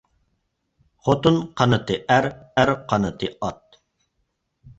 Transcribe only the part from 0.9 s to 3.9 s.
خوتۇن قانىتى ئەر، ئەر قانىتى ئات.